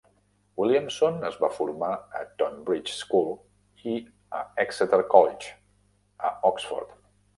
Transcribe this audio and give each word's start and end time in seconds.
Williamson 0.59 1.19
es 1.27 1.35
va 1.43 1.49
formar 1.57 1.89
a 2.19 2.23
Tonbridge 2.41 2.93
School 3.01 3.91
i 3.91 3.99
a 4.41 4.43
Exeter 4.65 5.03
College, 5.13 5.55
a 6.31 6.33
Oxford. 6.51 6.97